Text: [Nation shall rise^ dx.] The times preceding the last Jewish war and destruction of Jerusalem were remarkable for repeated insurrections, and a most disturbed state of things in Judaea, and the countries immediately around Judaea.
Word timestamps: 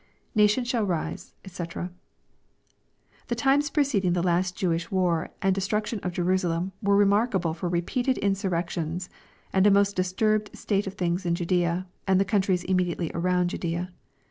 [Nation 0.33 0.63
shall 0.65 0.83
rise^ 0.87 1.33
dx.] 1.43 1.91
The 3.27 3.35
times 3.35 3.69
preceding 3.69 4.13
the 4.13 4.23
last 4.23 4.55
Jewish 4.57 4.89
war 4.89 5.29
and 5.43 5.53
destruction 5.53 5.99
of 5.99 6.11
Jerusalem 6.11 6.71
were 6.81 6.95
remarkable 6.95 7.53
for 7.53 7.69
repeated 7.69 8.17
insurrections, 8.17 9.11
and 9.53 9.67
a 9.67 9.69
most 9.69 9.95
disturbed 9.95 10.57
state 10.57 10.87
of 10.87 10.95
things 10.95 11.23
in 11.23 11.35
Judaea, 11.35 11.85
and 12.07 12.19
the 12.19 12.25
countries 12.25 12.63
immediately 12.63 13.11
around 13.13 13.51
Judaea. 13.51 13.91